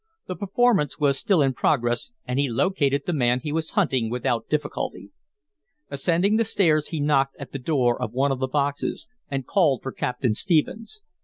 [0.25, 4.49] The performance was still in progress, and he located the man he was hunting without
[4.49, 5.11] difficulty.
[5.91, 9.83] Ascending the stairs, he knocked at the door of one of the boxes and called
[9.83, 11.03] for Captain Stephens.